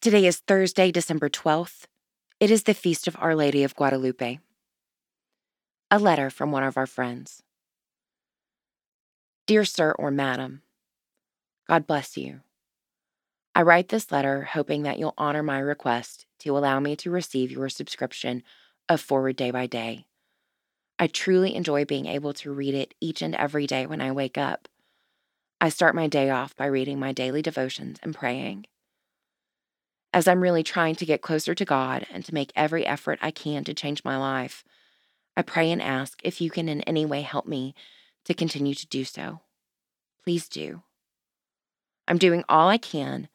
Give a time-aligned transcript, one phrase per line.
[0.00, 1.84] Today is Thursday, December 12th.
[2.40, 4.38] It is the feast of Our Lady of Guadalupe.
[5.90, 7.42] A letter from one of our friends.
[9.46, 10.62] Dear Sir or Madam,
[11.68, 12.40] God bless you.
[13.54, 17.50] I write this letter hoping that you'll honor my request to allow me to receive
[17.50, 18.42] your subscription
[18.88, 20.06] of Forward Day by Day.
[20.98, 24.38] I truly enjoy being able to read it each and every day when I wake
[24.38, 24.66] up.
[25.60, 28.64] I start my day off by reading my daily devotions and praying.
[30.12, 33.30] As I'm really trying to get closer to God and to make every effort I
[33.30, 34.64] can to change my life,
[35.36, 37.74] I pray and ask if you can in any way help me
[38.24, 39.40] to continue to do so.
[40.24, 40.82] Please do.
[42.08, 43.28] I'm doing all I can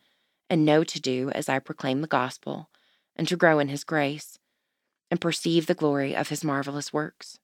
[0.49, 2.69] and know to do as I proclaim the gospel
[3.15, 4.37] and to grow in His grace
[5.09, 7.39] and perceive the glory of His marvelous works.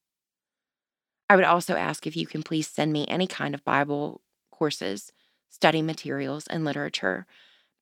[1.30, 4.20] I would also ask if you can please send me any kind of Bible
[4.52, 5.14] courses,
[5.50, 7.26] study materials, and literature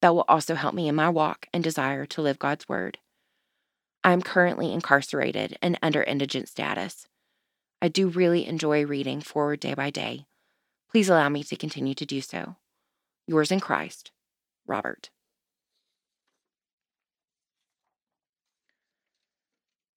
[0.01, 2.99] that will also help me in my walk and desire to live God's Word.
[4.03, 7.07] I am currently incarcerated and under indigent status.
[7.81, 10.25] I do really enjoy reading forward day by day.
[10.89, 12.55] Please allow me to continue to do so.
[13.27, 14.11] Yours in Christ,
[14.65, 15.09] Robert.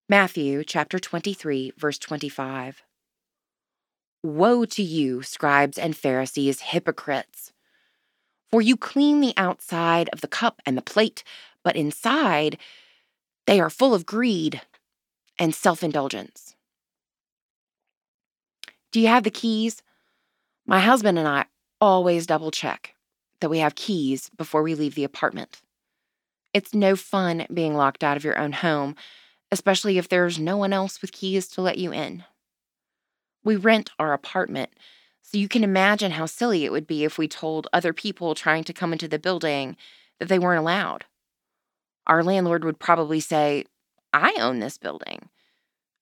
[0.08, 2.82] Matthew chapter 23, verse 25.
[4.22, 7.51] Woe to you, scribes and Pharisees, hypocrites!
[8.52, 11.24] For you clean the outside of the cup and the plate,
[11.64, 12.58] but inside
[13.46, 14.60] they are full of greed
[15.38, 16.54] and self indulgence.
[18.92, 19.82] Do you have the keys?
[20.66, 21.46] My husband and I
[21.80, 22.94] always double check
[23.40, 25.62] that we have keys before we leave the apartment.
[26.52, 28.94] It's no fun being locked out of your own home,
[29.50, 32.24] especially if there's no one else with keys to let you in.
[33.42, 34.70] We rent our apartment,
[35.22, 38.64] so you can imagine how silly it would be if we told other people trying
[38.64, 39.76] to come into the building
[40.18, 41.06] that they weren't allowed.
[42.06, 43.64] Our landlord would probably say,
[44.12, 45.30] I own this building,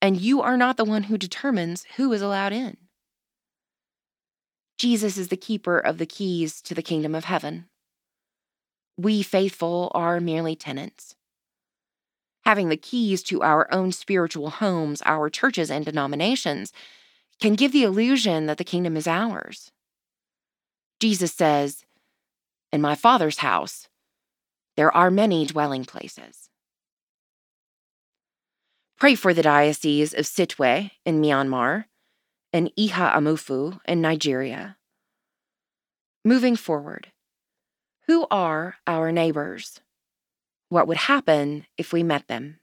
[0.03, 2.77] and you are not the one who determines who is allowed in.
[4.79, 7.67] Jesus is the keeper of the keys to the kingdom of heaven.
[8.97, 11.15] We faithful are merely tenants.
[12.45, 16.73] Having the keys to our own spiritual homes, our churches, and denominations
[17.41, 19.73] can give the illusion that the kingdom is ours.
[21.01, 21.85] Jesus says,
[22.73, 23.89] In my Father's house,
[24.77, 26.51] there are many dwelling places.
[28.99, 31.87] Pray for the Diocese of Sittwe in Myanmar
[32.53, 34.77] and Iha Amufu in Nigeria.
[36.23, 37.13] Moving forward,
[38.07, 39.81] who are our neighbors?
[40.69, 42.61] What would happen if we met them?